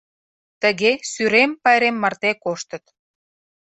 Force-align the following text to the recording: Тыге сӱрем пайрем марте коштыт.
Тыге 0.61 0.91
сӱрем 1.11 1.51
пайрем 1.63 1.95
марте 2.01 2.31
коштыт. 2.43 2.83